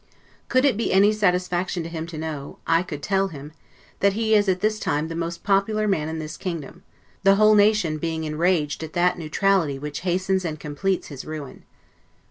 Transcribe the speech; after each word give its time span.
Could 0.49 0.65
it 0.65 0.77
be 0.77 0.91
any 0.91 1.11
satisfaction 1.13 1.83
to 1.83 1.89
him 1.89 2.07
to 2.07 2.17
know, 2.17 2.57
I 2.65 2.81
could 2.81 3.03
tell 3.03 3.27
him, 3.27 3.51
that 3.99 4.13
he 4.13 4.33
is 4.33 4.49
at 4.49 4.59
this 4.61 4.79
time 4.79 5.09
the 5.09 5.15
most 5.15 5.43
popular 5.43 5.87
man 5.87 6.09
in 6.09 6.17
this 6.17 6.37
kingdom; 6.37 6.81
the 7.21 7.35
whole 7.35 7.53
nation 7.53 7.99
being 7.99 8.23
enraged 8.23 8.81
at 8.83 8.93
that 8.93 9.19
neutrality 9.19 9.77
which 9.77 9.99
hastens 9.99 10.43
and 10.43 10.59
completes 10.59 11.09
his 11.09 11.23
ruin. 11.23 11.65